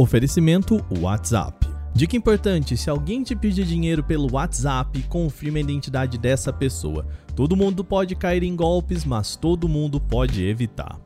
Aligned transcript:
Oferecimento 0.00 0.82
WhatsApp. 0.98 1.68
Dica 1.94 2.16
importante: 2.16 2.74
se 2.74 2.88
alguém 2.88 3.22
te 3.22 3.36
pedir 3.36 3.66
dinheiro 3.66 4.02
pelo 4.02 4.32
WhatsApp, 4.32 5.02
confirme 5.10 5.58
a 5.58 5.62
identidade 5.62 6.16
dessa 6.16 6.50
pessoa. 6.50 7.06
Todo 7.36 7.54
mundo 7.54 7.84
pode 7.84 8.14
cair 8.14 8.42
em 8.42 8.56
golpes, 8.56 9.04
mas 9.04 9.36
todo 9.36 9.68
mundo 9.68 10.00
pode 10.00 10.42
evitar. 10.42 10.98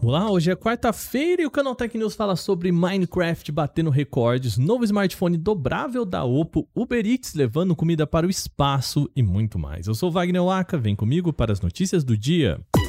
Olá, 0.00 0.30
hoje 0.30 0.50
é 0.50 0.56
quarta-feira 0.56 1.42
e 1.42 1.46
o 1.46 1.50
Canal 1.50 1.74
Tech 1.74 1.98
News 1.98 2.14
fala 2.14 2.34
sobre 2.34 2.72
Minecraft 2.72 3.52
batendo 3.52 3.90
recordes, 3.90 4.56
novo 4.56 4.84
smartphone 4.84 5.36
dobrável 5.36 6.06
da 6.06 6.24
Oppo, 6.24 6.66
Uber 6.74 7.06
Eats 7.06 7.34
levando 7.34 7.76
comida 7.76 8.06
para 8.06 8.26
o 8.26 8.30
espaço 8.30 9.10
e 9.14 9.22
muito 9.22 9.58
mais. 9.58 9.86
Eu 9.86 9.94
sou 9.94 10.10
Wagner 10.10 10.42
Waka, 10.42 10.78
vem 10.78 10.96
comigo 10.96 11.30
para 11.30 11.52
as 11.52 11.60
notícias 11.60 12.02
do 12.02 12.16
dia. 12.16 12.58
Que 12.74 12.83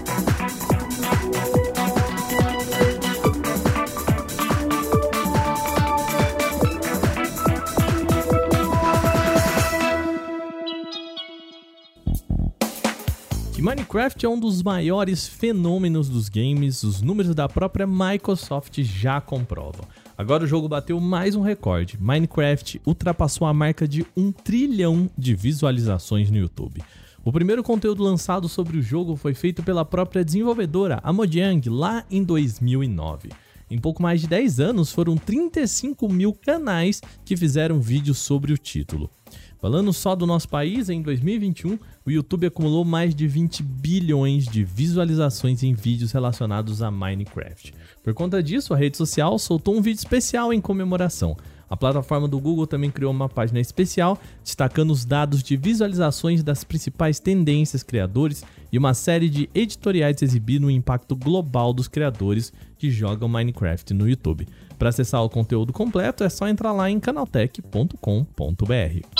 Minecraft 13.75 14.25
é 14.25 14.29
um 14.29 14.39
dos 14.39 14.63
maiores 14.63 15.27
fenômenos 15.27 16.07
dos 16.07 16.29
games, 16.29 16.81
os 16.83 17.01
números 17.01 17.35
da 17.35 17.49
própria 17.49 17.85
Microsoft 17.85 18.81
já 18.81 19.19
comprovam. 19.19 19.85
Agora 20.17 20.45
o 20.45 20.47
jogo 20.47 20.69
bateu 20.69 20.97
mais 20.97 21.35
um 21.35 21.41
recorde. 21.41 21.97
Minecraft 21.99 22.81
ultrapassou 22.85 23.45
a 23.45 23.53
marca 23.53 23.85
de 23.85 24.05
um 24.15 24.31
trilhão 24.31 25.09
de 25.17 25.35
visualizações 25.35 26.31
no 26.31 26.37
YouTube. 26.37 26.81
O 27.21 27.33
primeiro 27.33 27.61
conteúdo 27.61 28.01
lançado 28.01 28.47
sobre 28.47 28.77
o 28.77 28.81
jogo 28.81 29.17
foi 29.17 29.33
feito 29.33 29.61
pela 29.61 29.83
própria 29.83 30.23
desenvolvedora, 30.23 31.01
a 31.03 31.11
Mojang, 31.11 31.69
lá 31.69 32.05
em 32.09 32.23
2009. 32.23 33.27
Em 33.69 33.77
pouco 33.77 34.01
mais 34.01 34.21
de 34.21 34.27
10 34.27 34.61
anos, 34.61 34.91
foram 34.93 35.17
35 35.17 36.07
mil 36.07 36.31
canais 36.31 37.01
que 37.25 37.35
fizeram 37.35 37.81
vídeos 37.81 38.19
sobre 38.19 38.53
o 38.53 38.57
título. 38.57 39.09
Falando 39.59 39.91
só 39.93 40.15
do 40.15 40.25
nosso 40.25 40.47
país, 40.47 40.89
em 40.89 41.01
2021, 41.01 41.77
o 42.05 42.11
YouTube 42.11 42.47
acumulou 42.47 42.85
mais 42.85 43.15
de 43.15 43.27
20 43.27 43.63
bilhões 43.63 44.45
de 44.45 44.63
visualizações 44.63 45.63
em 45.63 45.73
vídeos 45.73 46.11
relacionados 46.11 46.81
a 46.81 46.91
Minecraft. 46.91 47.73
Por 48.03 48.13
conta 48.13 48.43
disso, 48.43 48.73
a 48.73 48.77
rede 48.77 48.97
social 48.97 49.37
soltou 49.39 49.75
um 49.75 49.81
vídeo 49.81 49.99
especial 49.99 50.53
em 50.53 50.61
comemoração. 50.61 51.35
A 51.69 51.75
plataforma 51.75 52.27
do 52.27 52.39
Google 52.39 52.67
também 52.67 52.91
criou 52.91 53.11
uma 53.11 53.27
página 53.27 53.59
especial 53.59 54.19
destacando 54.43 54.91
os 54.91 55.03
dados 55.03 55.41
de 55.41 55.57
visualizações 55.57 56.43
das 56.43 56.63
principais 56.63 57.19
tendências 57.19 57.81
criadores 57.81 58.43
e 58.71 58.77
uma 58.77 58.93
série 58.93 59.29
de 59.29 59.49
editoriais 59.55 60.21
exibindo 60.21 60.67
o 60.67 60.71
impacto 60.71 61.15
global 61.15 61.73
dos 61.73 61.87
criadores 61.87 62.53
que 62.77 62.91
jogam 62.91 63.27
Minecraft 63.27 63.93
no 63.93 64.07
YouTube. 64.07 64.47
Para 64.77 64.89
acessar 64.89 65.23
o 65.23 65.29
conteúdo 65.29 65.73
completo 65.73 66.23
é 66.23 66.29
só 66.29 66.47
entrar 66.47 66.71
lá 66.71 66.91
em 66.91 66.99
canaltech.com.br. 66.99 69.14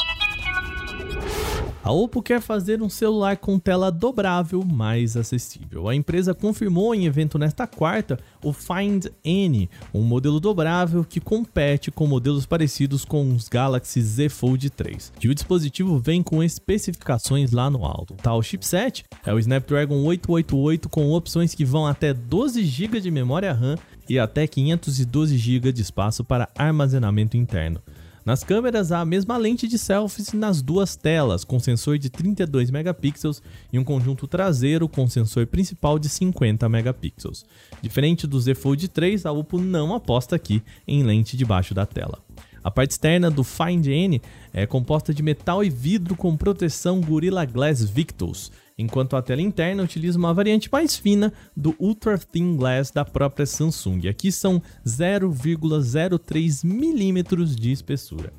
A 1.86 1.92
Oppo 1.92 2.20
quer 2.20 2.42
fazer 2.42 2.82
um 2.82 2.90
celular 2.90 3.38
com 3.38 3.60
tela 3.60 3.92
dobrável 3.92 4.66
mais 4.66 5.16
acessível. 5.16 5.88
A 5.88 5.94
empresa 5.94 6.34
confirmou 6.34 6.96
em 6.96 7.06
evento 7.06 7.38
nesta 7.38 7.68
quarta 7.68 8.18
o 8.44 8.52
Find 8.52 9.06
N, 9.24 9.70
um 9.94 10.02
modelo 10.02 10.40
dobrável 10.40 11.06
que 11.06 11.20
compete 11.20 11.92
com 11.92 12.08
modelos 12.08 12.44
parecidos 12.48 13.06
com 13.06 13.32
os 13.36 13.48
Galaxy 13.48 14.02
Z 14.02 14.30
Fold 14.30 14.68
3. 14.72 15.14
E 15.22 15.30
o 15.30 15.36
dispositivo 15.36 16.00
vem 16.00 16.24
com 16.24 16.42
especificações 16.42 17.52
lá 17.52 17.70
no 17.70 17.86
alto. 17.86 18.16
Tal 18.16 18.42
chipset 18.42 19.06
é 19.24 19.32
o 19.32 19.38
Snapdragon 19.38 20.04
888 20.06 20.90
com 20.90 21.12
opções 21.12 21.54
que 21.54 21.64
vão 21.64 21.86
até 21.86 22.16
12 22.16 22.66
GB 22.66 23.00
de 23.00 23.12
memória 23.12 23.54
RAM 23.54 23.76
e 24.10 24.18
até 24.18 24.48
512 24.48 25.38
GB 25.38 25.72
de 25.72 25.84
espaço 25.84 26.24
para 26.24 26.50
armazenamento 26.58 27.38
interno. 27.38 27.80
Nas 28.26 28.44
câmeras, 28.44 28.92
há 28.92 29.02
a 29.02 29.06
mesma 29.06 29.38
lente 29.38 29.68
de 29.68 29.78
selfies 29.78 30.34
nas 30.34 30.60
duas 30.60 30.96
telas, 30.96 31.44
com 31.44 31.60
sensor 31.60 32.00
de 32.00 32.10
32 32.10 32.72
megapixels 32.72 33.40
e 33.72 33.78
um 33.78 33.84
conjunto 33.84 34.26
traseiro 34.26 34.90
com 34.90 35.08
sensor 35.08 35.46
principal 35.46 36.00
de 36.00 36.10
50 36.10 36.68
megapixels. 36.68 37.46
Diferente 37.84 38.26
do 38.26 38.42
Z 38.42 38.56
Fold 38.56 38.88
3, 38.88 39.28
a 39.28 39.32
Oppo 39.32 39.60
não 39.60 39.94
aposta 39.94 40.36
aqui 40.36 40.64
em 40.88 41.04
lente 41.04 41.38
debaixo 41.38 41.76
da 41.76 41.86
tela. 41.86 42.18
A 42.64 42.72
parte 42.72 42.92
externa 42.92 43.30
do 43.30 43.44
Find 43.44 43.86
N 43.86 44.20
é 44.52 44.66
composta 44.66 45.14
de 45.14 45.22
metal 45.22 45.64
e 45.64 45.70
vidro 45.70 46.16
com 46.16 46.36
proteção 46.36 47.02
Gorilla 47.02 47.46
Glass 47.46 47.84
Victus, 47.84 48.52
enquanto 48.78 49.16
a 49.16 49.22
tela 49.22 49.42
interna 49.42 49.84
utiliza 49.84 50.18
uma 50.18 50.34
variante 50.34 50.70
mais 50.72 50.96
fina 50.96 51.32
do 51.56 51.76
Ultra 51.80 52.18
Thin 52.18 52.56
Glass 52.56 52.92
da 52.92 53.06
própria 53.06 53.46
Samsung. 53.46 54.08
Aqui 54.08 54.32
são 54.32 54.62
0,03 54.86 56.66
milímetros 56.66 57.56
de 57.56 57.72
espessura. 57.72 58.34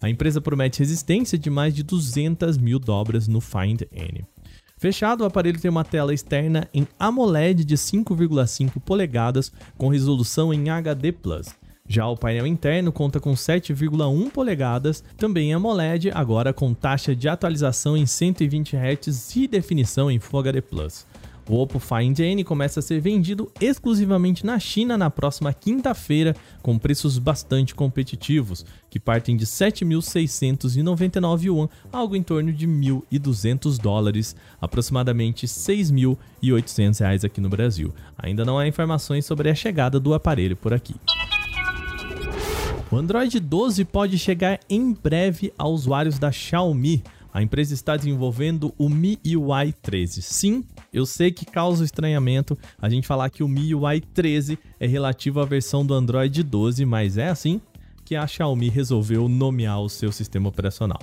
A 0.00 0.08
empresa 0.08 0.40
promete 0.40 0.78
resistência 0.78 1.36
de 1.36 1.50
mais 1.50 1.74
de 1.74 1.82
200 1.82 2.56
mil 2.56 2.78
dobras 2.78 3.28
no 3.28 3.40
Find 3.40 3.82
N. 3.92 4.24
Fechado, 4.78 5.20
o 5.20 5.26
aparelho 5.26 5.60
tem 5.60 5.70
uma 5.70 5.84
tela 5.84 6.14
externa 6.14 6.66
em 6.72 6.88
AMOLED 6.98 7.66
de 7.66 7.76
5,5 7.76 8.80
polegadas 8.80 9.52
com 9.76 9.88
resolução 9.88 10.54
em 10.54 10.70
HD+. 10.70 11.14
Já 11.92 12.06
o 12.06 12.16
painel 12.16 12.46
interno 12.46 12.92
conta 12.92 13.18
com 13.18 13.32
7,1 13.32 14.30
polegadas, 14.30 15.02
também 15.16 15.52
AMOLED, 15.52 16.12
agora 16.14 16.52
com 16.52 16.72
taxa 16.72 17.16
de 17.16 17.28
atualização 17.28 17.96
em 17.96 18.06
120 18.06 18.76
Hz 18.76 19.34
e 19.34 19.48
definição 19.48 20.08
em 20.08 20.20
Full 20.20 20.38
HD+. 20.38 20.62
O 21.48 21.60
Oppo 21.60 21.80
Find 21.80 22.16
N 22.16 22.44
começa 22.44 22.78
a 22.78 22.82
ser 22.82 23.00
vendido 23.00 23.50
exclusivamente 23.60 24.46
na 24.46 24.56
China 24.60 24.96
na 24.96 25.10
próxima 25.10 25.52
quinta-feira, 25.52 26.36
com 26.62 26.78
preços 26.78 27.18
bastante 27.18 27.74
competitivos, 27.74 28.64
que 28.88 29.00
partem 29.00 29.36
de 29.36 29.44
7.699 29.44 31.42
yuan, 31.42 31.68
algo 31.92 32.14
em 32.14 32.22
torno 32.22 32.52
de 32.52 32.68
1.200 32.68 33.78
dólares, 33.78 34.36
aproximadamente 34.60 35.48
6.800 35.48 37.00
reais 37.00 37.24
aqui 37.24 37.40
no 37.40 37.48
Brasil. 37.48 37.92
Ainda 38.16 38.44
não 38.44 38.60
há 38.60 38.68
informações 38.68 39.26
sobre 39.26 39.50
a 39.50 39.56
chegada 39.56 39.98
do 39.98 40.14
aparelho 40.14 40.54
por 40.54 40.72
aqui. 40.72 40.94
O 42.92 42.96
Android 42.96 43.38
12 43.38 43.84
pode 43.84 44.18
chegar 44.18 44.58
em 44.68 44.92
breve 44.92 45.52
a 45.56 45.68
usuários 45.68 46.18
da 46.18 46.32
Xiaomi. 46.32 47.04
A 47.32 47.40
empresa 47.40 47.72
está 47.72 47.96
desenvolvendo 47.96 48.74
o 48.76 48.88
MIUI 48.88 49.72
13. 49.80 50.20
Sim, 50.22 50.64
eu 50.92 51.06
sei 51.06 51.30
que 51.30 51.46
causa 51.46 51.84
estranhamento 51.84 52.58
a 52.82 52.88
gente 52.88 53.06
falar 53.06 53.30
que 53.30 53.44
o 53.44 53.48
MIUI 53.48 54.00
13 54.00 54.58
é 54.80 54.88
relativo 54.88 55.38
à 55.38 55.44
versão 55.44 55.86
do 55.86 55.94
Android 55.94 56.42
12, 56.42 56.84
mas 56.84 57.16
é 57.16 57.28
assim 57.28 57.60
que 58.04 58.16
a 58.16 58.26
Xiaomi 58.26 58.68
resolveu 58.68 59.28
nomear 59.28 59.80
o 59.80 59.88
seu 59.88 60.10
sistema 60.10 60.48
operacional. 60.48 60.98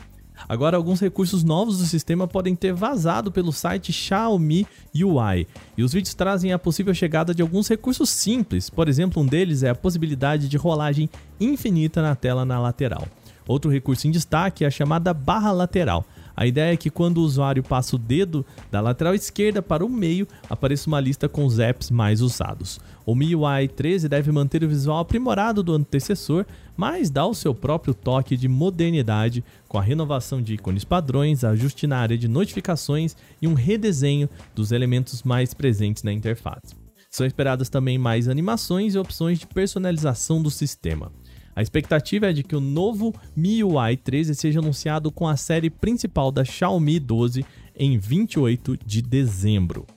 Agora, 0.47 0.77
alguns 0.77 0.99
recursos 0.99 1.43
novos 1.43 1.77
do 1.77 1.85
sistema 1.85 2.27
podem 2.27 2.55
ter 2.55 2.73
vazado 2.73 3.31
pelo 3.31 3.51
site 3.51 3.91
Xiaomi 3.93 4.67
UI, 4.95 5.47
e 5.77 5.83
os 5.83 5.93
vídeos 5.93 6.13
trazem 6.13 6.51
a 6.53 6.59
possível 6.59 6.93
chegada 6.93 7.33
de 7.33 7.41
alguns 7.41 7.67
recursos 7.67 8.09
simples. 8.09 8.69
Por 8.69 8.89
exemplo, 8.89 9.21
um 9.21 9.25
deles 9.25 9.63
é 9.63 9.69
a 9.69 9.75
possibilidade 9.75 10.47
de 10.47 10.57
rolagem 10.57 11.09
infinita 11.39 12.01
na 12.01 12.15
tela 12.15 12.45
na 12.45 12.59
lateral. 12.59 13.07
Outro 13.47 13.71
recurso 13.71 14.07
em 14.07 14.11
destaque 14.11 14.63
é 14.63 14.67
a 14.67 14.71
chamada 14.71 15.13
barra 15.13 15.51
lateral. 15.51 16.05
A 16.37 16.45
ideia 16.45 16.71
é 16.71 16.77
que 16.77 16.91
quando 16.91 17.17
o 17.17 17.23
usuário 17.23 17.63
passa 17.63 17.95
o 17.95 17.99
dedo 17.99 18.45
da 18.69 18.79
lateral 18.79 19.15
esquerda 19.15 19.59
para 19.59 19.83
o 19.83 19.89
meio, 19.89 20.27
apareça 20.47 20.87
uma 20.87 20.99
lista 20.99 21.27
com 21.27 21.43
os 21.43 21.57
apps 21.57 21.89
mais 21.89 22.21
usados. 22.21 22.79
O 23.07 23.15
MIUI 23.15 23.67
13 23.67 24.07
deve 24.07 24.31
manter 24.31 24.63
o 24.63 24.69
visual 24.69 24.99
aprimorado 24.99 25.63
do 25.63 25.73
antecessor, 25.73 26.45
mas 26.75 27.09
dá 27.09 27.25
o 27.25 27.33
seu 27.33 27.55
próprio 27.55 27.95
toque 27.95 28.37
de 28.37 28.47
modernidade 28.47 29.43
com 29.67 29.79
a 29.79 29.81
renovação 29.81 30.39
de 30.39 30.53
ícones 30.53 30.85
padrões, 30.85 31.43
ajuste 31.43 31.87
na 31.87 31.97
área 31.97 32.15
de 32.15 32.27
notificações 32.27 33.15
e 33.41 33.47
um 33.47 33.55
redesenho 33.55 34.29
dos 34.53 34.71
elementos 34.71 35.23
mais 35.23 35.55
presentes 35.55 36.03
na 36.03 36.13
interface. 36.13 36.75
São 37.09 37.25
esperadas 37.25 37.67
também 37.67 37.97
mais 37.97 38.27
animações 38.27 38.93
e 38.93 38.99
opções 38.99 39.39
de 39.39 39.47
personalização 39.47 40.39
do 40.39 40.51
sistema. 40.51 41.11
A 41.57 41.61
expectativa 41.63 42.29
é 42.29 42.33
de 42.33 42.43
que 42.43 42.55
o 42.55 42.59
novo 42.59 43.11
MIUI 43.35 43.97
13 43.97 44.35
seja 44.35 44.59
anunciado 44.59 45.11
com 45.11 45.27
a 45.27 45.35
série 45.35 45.71
principal 45.71 46.31
da 46.31 46.45
Xiaomi 46.45 46.99
12 46.99 47.43
em 47.75 47.97
28 47.97 48.77
de 48.85 49.01
dezembro. 49.01 49.87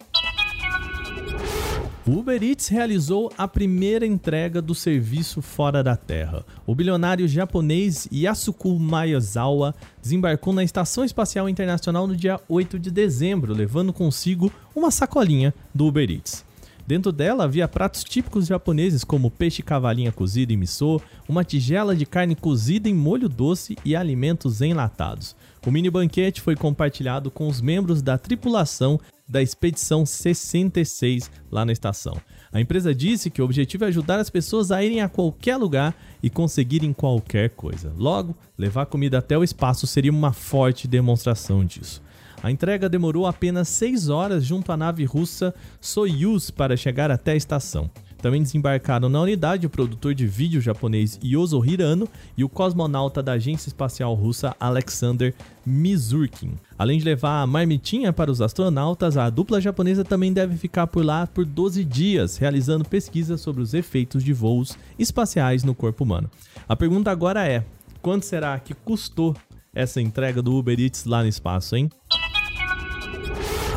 O 2.07 2.13
Uber 2.13 2.43
Eats 2.43 2.69
realizou 2.69 3.31
a 3.37 3.47
primeira 3.47 4.07
entrega 4.07 4.63
do 4.63 4.75
serviço 4.75 5.43
fora 5.43 5.83
da 5.85 5.95
Terra. 5.95 6.47
O 6.67 6.75
bilionário 6.75 7.29
japonês 7.29 8.09
Yasuko 8.11 8.79
Maezawa 8.79 9.75
desembarcou 10.01 10.55
na 10.55 10.65
Estação 10.65 11.05
Espacial 11.05 11.47
Internacional 11.47 12.07
no 12.07 12.17
dia 12.17 12.41
8 12.49 12.79
de 12.79 12.91
dezembro, 12.91 13.53
levando 13.53 13.93
consigo 13.93 14.51
uma 14.75 14.91
sacolinha 14.91 15.53
do 15.75 15.89
Uber 15.89 16.11
Eats. 16.11 16.49
Dentro 16.91 17.13
dela 17.13 17.45
havia 17.45 17.69
pratos 17.69 18.03
típicos 18.03 18.49
japoneses 18.49 19.05
como 19.05 19.31
peixe 19.31 19.63
cavalinha 19.63 20.11
cozido 20.11 20.53
em 20.53 20.57
miso, 20.57 21.01
uma 21.29 21.45
tigela 21.45 21.95
de 21.95 22.05
carne 22.05 22.35
cozida 22.35 22.89
em 22.89 22.95
molho 22.95 23.29
doce 23.29 23.79
e 23.85 23.95
alimentos 23.95 24.61
enlatados. 24.61 25.37
O 25.65 25.71
mini 25.71 25.89
banquete 25.89 26.41
foi 26.41 26.57
compartilhado 26.57 27.31
com 27.31 27.47
os 27.47 27.61
membros 27.61 28.03
da 28.03 28.19
tripulação 28.19 28.99
da 29.29 29.41
expedição 29.41 30.05
66 30.05 31.31
lá 31.49 31.65
na 31.65 31.71
estação. 31.71 32.21
A 32.53 32.61
empresa 32.61 32.93
disse 32.93 33.31
que 33.31 33.41
o 33.41 33.45
objetivo 33.45 33.85
é 33.85 33.87
ajudar 33.87 34.19
as 34.19 34.29
pessoas 34.29 34.73
a 34.73 34.83
irem 34.83 35.01
a 35.01 35.09
qualquer 35.09 35.57
lugar 35.57 35.95
e 36.21 36.29
conseguirem 36.29 36.93
qualquer 36.93 37.51
coisa. 37.51 37.95
Logo, 37.97 38.37
levar 38.59 38.87
comida 38.87 39.19
até 39.19 39.39
o 39.39 39.45
espaço 39.45 39.87
seria 39.87 40.11
uma 40.11 40.33
forte 40.33 40.89
demonstração 40.89 41.65
disso. 41.65 42.03
A 42.43 42.51
entrega 42.51 42.89
demorou 42.89 43.27
apenas 43.27 43.69
6 43.69 44.09
horas 44.09 44.45
junto 44.45 44.73
à 44.73 44.77
nave 44.77 45.05
russa 45.05 45.55
Soyuz 45.81 46.51
para 46.51 46.77
chegar 46.77 47.11
até 47.11 47.33
a 47.33 47.37
estação. 47.37 47.91
Também 48.21 48.43
desembarcaram 48.43 49.09
na 49.09 49.21
unidade 49.21 49.67
o 49.67 49.71
produtor 49.71 50.15
de 50.15 50.27
vídeo 50.27 50.61
japonês 50.61 51.19
Yozo 51.25 51.65
Hirano 51.65 52.07
e 52.37 52.45
o 52.45 52.49
cosmonauta 52.49 53.23
da 53.23 53.33
agência 53.33 53.69
espacial 53.69 54.15
russa 54.15 54.55
Alexander 54.61 55.35
Mizurkin. 55.65 56.53
Além 56.79 56.99
de 56.99 57.05
levar 57.05 57.43
a 57.43 57.47
marmitinha 57.47 58.13
para 58.13 58.31
os 58.31 58.43
astronautas, 58.43 59.17
a 59.17 59.31
dupla 59.31 59.61
japonesa 59.61 60.05
também 60.05 60.33
deve 60.33 60.57
ficar 60.57 60.87
por 60.87 61.05
lá 61.05 61.27
por 61.27 61.47
12 61.47 61.83
dias, 61.83 62.37
realizando 62.37 62.85
pesquisas 62.85 63.41
sobre 63.41 63.63
os 63.63 63.73
efeitos 63.73 64.23
de 64.23 64.35
voos 64.35 64.77
espaciais 64.99 65.65
no 65.65 65.75
corpo 65.75 66.05
humano. 66.05 66.31
A 66.69 66.77
pergunta 66.77 67.11
agora 67.11 67.49
é: 67.49 67.65
quanto 68.03 68.27
será 68.27 68.59
que 68.59 68.75
custou 68.75 69.35
essa 69.75 70.01
entrega 70.01 70.43
do 70.43 70.55
Uber 70.55 70.79
Eats 70.79 71.05
lá 71.05 71.23
no 71.23 71.29
espaço, 71.29 71.75
hein? 71.75 71.89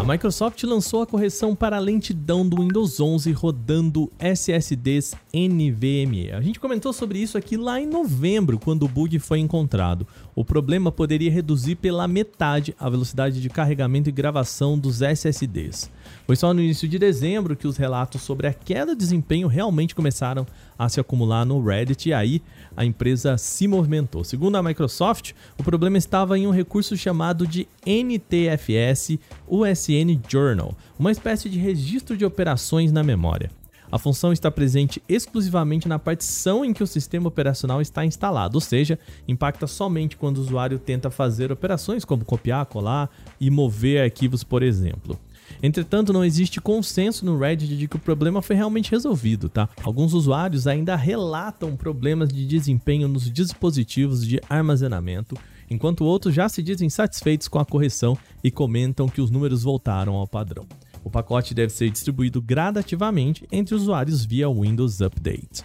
A 0.04 0.06
Microsoft 0.06 0.62
lançou 0.64 1.02
a 1.02 1.08
correção 1.08 1.56
para 1.56 1.78
a 1.78 1.80
lentidão 1.80 2.46
do 2.46 2.62
Windows 2.62 3.00
11 3.00 3.32
rodando 3.32 4.12
SSDs 4.20 5.16
NVMe. 5.34 6.30
A 6.34 6.42
gente 6.42 6.60
comentou 6.60 6.92
sobre 6.92 7.20
isso 7.20 7.38
aqui 7.38 7.56
lá 7.56 7.80
em 7.80 7.86
novembro, 7.86 8.60
quando 8.60 8.84
o 8.84 8.88
bug 8.90 9.18
foi 9.20 9.40
encontrado. 9.40 10.06
O 10.36 10.44
problema 10.44 10.92
poderia 10.92 11.32
reduzir 11.32 11.76
pela 11.76 12.06
metade 12.06 12.76
a 12.78 12.90
velocidade 12.90 13.40
de 13.40 13.50
carregamento 13.50 14.10
e 14.10 14.12
gravação 14.12 14.78
dos 14.78 15.02
SSDs. 15.02 15.90
Foi 16.28 16.36
só 16.36 16.54
no 16.54 16.62
início 16.62 16.86
de 16.86 17.00
dezembro 17.00 17.56
que 17.56 17.66
os 17.66 17.78
relatos 17.78 18.24
sobre 18.24 18.48
a 18.48 18.54
queda 18.54 18.92
de 18.92 19.00
desempenho 19.00 19.48
realmente 19.48 19.96
começaram 19.96 20.46
a 20.78 20.90
se 20.90 21.00
acumular 21.00 21.46
no 21.46 21.64
Reddit 21.64 22.10
e 22.10 22.14
aí 22.14 22.42
a 22.76 22.84
empresa 22.84 23.38
se 23.38 23.68
movimentou. 23.68 24.24
Segundo 24.24 24.56
a 24.56 24.64
Microsoft, 24.64 25.34
o 25.58 25.64
problema 25.64 25.98
estava 25.98 26.38
em 26.38 26.48
um 26.48 26.52
recurso 26.52 26.98
chamado 26.98 27.46
de 27.46 27.68
NTFS 27.86 29.20
USN 29.48 30.20
Journal, 30.28 30.76
uma 30.98 31.12
espécie 31.12 31.50
de 31.50 31.60
registro 31.60 32.18
de 32.18 32.26
operações 32.26 32.92
na 32.92 33.04
memória. 33.04 33.50
A 33.94 34.00
função 34.00 34.34
está 34.34 34.50
presente 34.50 35.04
exclusivamente 35.08 35.88
na 35.88 36.00
partição 36.00 36.66
em 36.66 36.74
que 36.74 36.82
o 36.82 36.88
sistema 36.88 37.28
operacional 37.28 37.80
está 37.80 38.04
instalado, 38.04 38.58
ou 38.58 38.60
seja, 38.60 38.98
impacta 39.28 39.68
somente 39.68 40.18
quando 40.18 40.38
o 40.38 40.42
usuário 40.42 40.80
tenta 40.80 41.12
fazer 41.12 41.52
operações 41.52 42.04
como 42.04 42.26
copiar, 42.26 42.66
colar 42.66 43.08
e 43.40 43.52
mover 43.52 44.02
arquivos, 44.02 44.44
por 44.44 44.64
exemplo. 44.64 45.20
Entretanto, 45.64 46.12
não 46.12 46.26
existe 46.26 46.60
consenso 46.60 47.26
no 47.26 47.40
Reddit 47.40 47.78
de 47.78 47.88
que 47.88 47.96
o 47.96 48.00
problema 48.00 48.42
foi 48.42 48.54
realmente 48.54 48.92
resolvido, 48.92 49.48
tá? 49.48 49.70
Alguns 49.82 50.14
usuários 50.14 50.68
ainda 50.68 50.94
relatam 50.98 51.78
problemas 51.78 52.28
de 52.28 52.46
desempenho 52.46 53.08
nos 53.08 53.32
dispositivos 53.32 54.28
de 54.28 54.42
armazenamento, 54.50 55.38
enquanto 55.70 56.04
outros 56.04 56.36
já 56.36 56.50
se 56.50 56.62
dizem 56.62 56.90
satisfeitos 56.90 57.48
com 57.48 57.60
a 57.60 57.66
correção 57.66 58.18
e 58.44 58.52
comentam 58.52 59.08
que 59.08 59.22
os 59.22 59.32
números 59.32 59.64
voltaram 59.64 60.16
ao 60.16 60.28
padrão. 60.28 60.68
O 61.02 61.10
pacote 61.10 61.54
deve 61.54 61.72
ser 61.72 61.90
distribuído 61.90 62.42
gradativamente 62.42 63.48
entre 63.50 63.74
usuários 63.74 64.26
via 64.26 64.50
Windows 64.50 65.00
Update. 65.00 65.64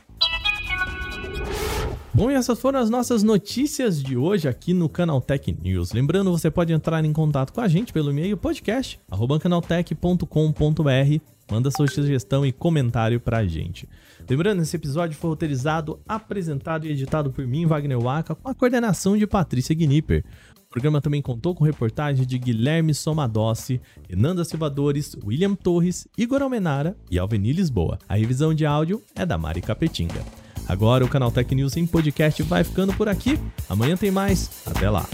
Bom, 2.19 2.31
e 2.33 2.35
essas 2.35 2.59
foram 2.59 2.81
as 2.81 2.91
nossas 2.91 3.23
notícias 3.23 4.03
de 4.03 4.17
hoje 4.17 4.49
aqui 4.49 4.75
no 4.75 4.89
Canal 4.89 5.21
Tech 5.21 5.57
News. 5.63 5.93
Lembrando, 5.93 6.33
você 6.33 6.51
pode 6.51 6.73
entrar 6.73 7.05
em 7.05 7.13
contato 7.13 7.53
com 7.53 7.61
a 7.61 7.69
gente 7.69 7.93
pelo 7.93 8.11
e-mail 8.11 8.37
podcast@canaltech.com.br. 8.37 11.23
Manda 11.49 11.71
sua 11.71 11.87
sugestão 11.87 12.45
e 12.45 12.51
comentário 12.51 13.21
pra 13.21 13.47
gente. 13.47 13.89
Lembrando, 14.29 14.63
esse 14.63 14.75
episódio 14.75 15.17
foi 15.17 15.31
roteirizado, 15.31 16.01
apresentado 16.09 16.89
e 16.89 16.91
editado 16.91 17.31
por 17.31 17.47
mim, 17.47 17.67
Wagner 17.67 18.01
Waka, 18.01 18.35
com 18.35 18.49
a 18.49 18.55
coordenação 18.55 19.17
de 19.17 19.25
Patrícia 19.25 19.73
Gnipper. 19.73 20.25
O 20.57 20.71
programa 20.71 21.01
também 21.01 21.23
contou 21.23 21.55
com 21.55 21.63
reportagens 21.63 22.27
de 22.27 22.37
Guilherme 22.37 22.95
Somadossi, 22.95 23.81
Renanda 24.09 24.45
Silvadores, 24.45 25.17
William 25.25 25.55
Torres, 25.55 26.09
Igor 26.19 26.43
Almenara 26.43 26.97
e 27.09 27.17
Alveni 27.17 27.53
Lisboa. 27.53 27.97
A 28.09 28.17
revisão 28.17 28.53
de 28.53 28.67
áudio 28.67 29.01
é 29.15 29.25
da 29.25 29.39
Mari 29.39 29.63
Capetinga. 29.63 30.48
Agora 30.69 31.05
o 31.05 31.09
canal 31.09 31.31
Tech 31.31 31.55
News 31.55 31.77
em 31.77 31.87
podcast 31.87 32.43
vai 32.43 32.63
ficando 32.63 32.93
por 32.93 33.09
aqui. 33.09 33.39
Amanhã 33.69 33.97
tem 33.97 34.11
mais. 34.11 34.51
Até 34.67 34.91
lá. 34.91 35.07